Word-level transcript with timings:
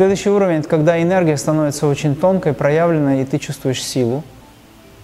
Следующий 0.00 0.30
уровень– 0.30 0.56
это 0.60 0.68
когда 0.70 1.02
энергия 1.02 1.36
становится 1.36 1.86
очень 1.86 2.16
тонкой, 2.16 2.54
проявленной, 2.54 3.20
и 3.20 3.26
ты 3.26 3.38
чувствуешь 3.38 3.84
силу, 3.84 4.24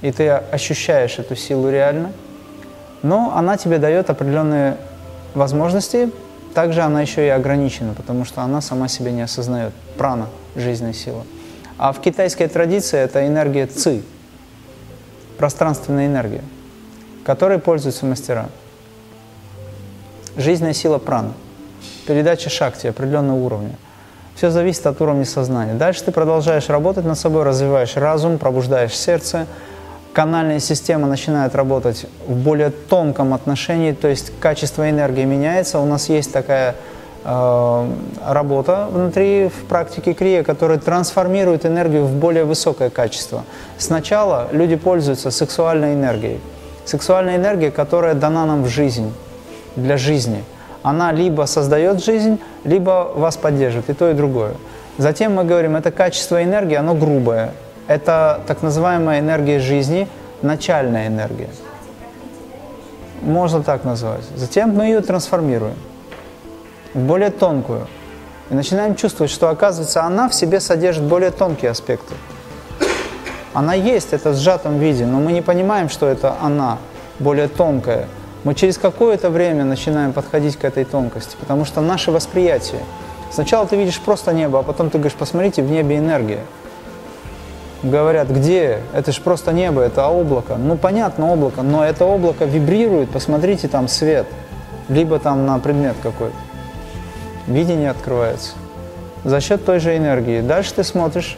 и 0.01 0.11
ты 0.11 0.31
ощущаешь 0.31 1.19
эту 1.19 1.37
силу 1.37 1.69
реально, 1.69 2.13
но 3.03 3.37
она 3.37 3.59
тебе 3.59 3.77
дает 3.77 4.09
определенные 4.09 4.79
возможности, 5.35 6.11
также 6.55 6.81
она 6.81 7.03
еще 7.03 7.27
и 7.27 7.29
ограничена, 7.29 7.93
потому 7.93 8.25
что 8.25 8.41
она 8.41 8.63
сама 8.63 8.89
себя 8.89 9.11
не 9.11 9.21
осознает. 9.21 9.75
Прана– 9.99 10.29
жизненная 10.57 10.95
сила. 10.95 11.25
А 11.77 11.93
в 11.93 12.01
китайской 12.01 12.49
традиции 12.49 12.99
это 12.99 13.27
энергия 13.27 13.67
ци, 13.67 14.01
пространственная 15.37 16.07
энергия, 16.07 16.43
которой 17.23 17.59
пользуются 17.59 18.07
мастера. 18.07 18.49
Жизненная 20.39 20.73
сила 20.73 20.97
прана, 20.97 21.35
передача 22.07 22.49
шакти 22.49 22.87
определенного 22.87 23.37
уровня. 23.37 23.77
Все 24.37 24.51
зависит 24.51 24.87
от 24.87 25.01
уровня 25.01 25.25
сознания. 25.25 25.73
Дальше 25.73 26.05
ты 26.05 26.13
продолжаешь 26.13 26.69
работать 26.69 27.07
над 27.07 27.19
собой, 27.19 27.43
развиваешь 27.43 27.97
разум, 27.97 28.37
пробуждаешь 28.37 28.95
сердце, 28.95 29.47
канальная 30.13 30.61
система 30.61 31.09
начинает 31.09 31.55
работать 31.55 32.05
в 32.29 32.37
более 32.37 32.69
тонком 32.69 33.33
отношении, 33.33 33.93
то 33.93 34.09
есть 34.09 34.39
качество 34.39 34.91
энергии 34.91 35.25
меняется. 35.25 35.79
У 35.79 35.87
нас 35.87 36.11
есть 36.11 36.35
такая 36.35 36.75
э, 37.25 37.91
работа 38.27 38.89
внутри 38.91 39.49
в 39.49 39.65
практике 39.69 40.13
крия, 40.13 40.43
которая 40.43 40.77
трансформирует 40.77 41.65
энергию 41.65 42.05
в 42.05 42.13
более 42.13 42.45
высокое 42.45 42.91
качество. 42.91 43.43
Сначала 43.79 44.49
люди 44.53 44.77
пользуются 44.77 45.31
сексуальной 45.31 45.95
энергией. 45.95 46.41
Сексуальная 46.85 47.37
энергия, 47.37 47.71
которая 47.71 48.15
дана 48.15 48.45
нам 48.45 48.65
в 48.65 48.69
жизнь, 48.69 49.15
для 49.77 49.97
жизни– 49.97 50.45
она 50.87 51.11
либо 51.11 51.47
создает 51.47 52.05
жизнь, 52.05 52.39
либо 52.63 53.11
вас 53.13 53.37
поддерживает, 53.37 53.91
и 53.91 53.93
то, 53.93 54.09
и 54.09 54.15
другое. 54.15 54.53
Затем 54.99 55.35
мы 55.35 55.43
говорим, 55.43 55.75
это 55.75 55.91
качество 55.91 56.41
энергии, 56.41 56.77
оно 56.77 56.95
грубое. 56.95 57.51
Это 57.89 58.41
так 58.47 58.63
называемая 58.63 59.19
энергия 59.19 59.59
жизни, 59.59 60.07
начальная 60.43 61.09
энергия. 61.09 61.49
Можно 63.21 63.65
так 63.65 63.83
назвать. 63.83 64.23
Затем 64.37 64.77
мы 64.77 64.85
ее 64.85 65.01
трансформируем 65.01 65.75
в 66.95 67.01
более 67.01 67.31
тонкую. 67.31 67.89
И 68.51 68.55
начинаем 68.55 68.95
чувствовать, 68.95 69.33
что, 69.33 69.49
оказывается, 69.49 70.05
она 70.05 70.29
в 70.29 70.37
себе 70.37 70.61
содержит 70.61 71.03
более 71.03 71.33
тонкие 71.33 71.73
аспекты. 71.73 72.15
Она 73.55 73.75
есть, 73.75 74.13
это 74.13 74.31
в 74.31 74.37
сжатом 74.37 74.79
виде, 74.79 75.05
но 75.05 75.19
мы 75.19 75.33
не 75.33 75.43
понимаем, 75.43 75.89
что 75.89 76.07
это 76.07 76.37
она, 76.41 76.79
более 77.19 77.49
тонкая– 77.49 78.07
мы 78.47 78.55
через 78.55 78.79
какое-то 78.79 79.29
время 79.29 79.65
начинаем 79.65 80.13
подходить 80.13 80.57
к 80.57 80.65
этой 80.65 80.85
тонкости, 80.85 81.37
потому 81.41 81.65
что 81.65 81.81
наше 81.81 82.13
восприятие. 82.13 82.81
Сначала 83.33 83.67
ты 83.67 83.75
видишь 83.75 83.99
просто 83.99 84.33
небо, 84.33 84.61
а 84.61 84.63
потом 84.63 84.89
ты 84.89 84.99
говоришь, 84.99 85.19
посмотрите, 85.19 85.63
в 85.63 85.69
небе 85.69 85.99
энергия. 85.99 86.45
Говорят, 87.83 88.29
где? 88.31 88.83
Это 88.95 89.11
же 89.11 89.21
просто 89.21 89.53
небо, 89.53 89.81
это 89.81 90.07
облако. 90.07 90.55
Ну, 90.55 90.77
понятно, 90.77 91.33
облако, 91.33 91.63
но 91.63 91.85
это 91.85 92.05
облако 92.05 92.45
вибрирует, 92.45 93.11
посмотрите, 93.11 93.67
там 93.67 93.89
свет. 93.89 94.29
Либо 94.89 95.19
там 95.19 95.45
на 95.45 95.59
предмет 95.59 95.97
какой-то. 96.01 96.37
Видение 97.49 97.91
открывается. 97.91 98.53
За 99.25 99.41
счет 99.41 99.65
той 99.65 99.81
же 99.81 99.97
энергии. 99.97 100.41
Дальше 100.41 100.73
ты 100.73 100.85
смотришь, 100.85 101.37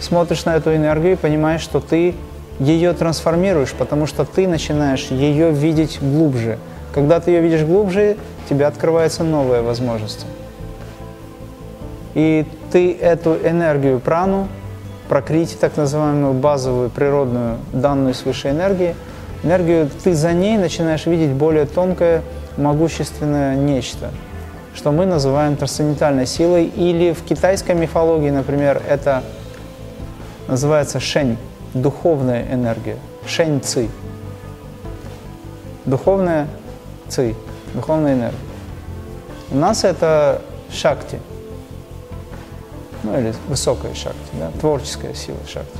смотришь 0.00 0.46
на 0.46 0.56
эту 0.56 0.74
энергию 0.74 1.12
и 1.12 1.16
понимаешь, 1.16 1.60
что 1.60 1.80
ты 1.80 2.14
ее 2.58 2.92
трансформируешь, 2.92 3.72
потому 3.72 4.06
что 4.06 4.24
ты 4.24 4.48
начинаешь 4.48 5.08
ее 5.08 5.50
видеть 5.50 5.98
глубже. 6.00 6.58
Когда 6.94 7.20
ты 7.20 7.32
ее 7.32 7.40
видишь 7.40 7.62
глубже, 7.62 8.16
тебе 8.48 8.66
открываются 8.66 9.22
новые 9.24 9.62
возможности. 9.62 10.26
И 12.14 12.46
ты 12.72 12.94
эту 12.94 13.34
энергию 13.34 14.00
прану, 14.00 14.48
прокрити, 15.08 15.54
так 15.54 15.76
называемую 15.76 16.32
базовую 16.32 16.88
природную 16.88 17.58
данную 17.72 18.14
свыше 18.14 18.48
энергии, 18.48 18.94
энергию, 19.42 19.90
ты 20.02 20.14
за 20.14 20.32
ней 20.32 20.56
начинаешь 20.56 21.04
видеть 21.06 21.30
более 21.30 21.66
тонкое, 21.66 22.22
могущественное 22.56 23.54
нечто, 23.54 24.10
что 24.74 24.92
мы 24.92 25.04
называем 25.04 25.56
трансцендентальной 25.56 26.26
силой, 26.26 26.64
или 26.64 27.12
в 27.12 27.22
китайской 27.22 27.74
мифологии, 27.74 28.30
например, 28.30 28.80
это 28.88 29.22
называется 30.48 31.00
шень, 31.00 31.36
духовная 31.74 32.52
энергия, 32.52 32.96
шэнь 33.26 33.60
ци. 33.60 33.88
Духовная 35.84 36.48
ци, 37.08 37.34
духовная 37.74 38.14
энергия. 38.14 38.38
У 39.50 39.56
нас 39.56 39.84
это 39.84 40.42
шакти, 40.70 41.20
ну 43.02 43.18
или 43.18 43.32
высокая 43.48 43.94
шакти, 43.94 44.30
да, 44.32 44.50
творческая 44.60 45.14
сила 45.14 45.38
шакти. 45.46 45.78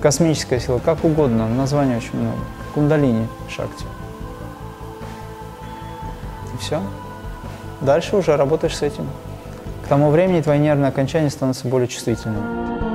Космическая 0.00 0.60
сила, 0.60 0.78
как 0.78 1.04
угодно, 1.04 1.48
названий 1.48 1.96
очень 1.96 2.16
много. 2.16 2.38
Кундалини 2.74 3.26
шакти. 3.48 3.84
И 6.54 6.58
все. 6.58 6.80
Дальше 7.80 8.16
уже 8.16 8.36
работаешь 8.36 8.76
с 8.76 8.82
этим. 8.82 9.08
К 9.84 9.88
тому 9.88 10.10
времени 10.10 10.40
твои 10.42 10.58
нервные 10.58 10.88
окончания 10.88 11.30
становятся 11.30 11.66
более 11.66 11.88
чувствительными. 11.88 12.85